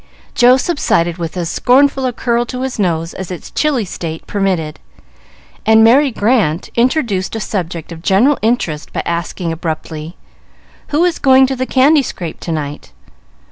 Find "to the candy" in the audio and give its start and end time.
11.45-12.01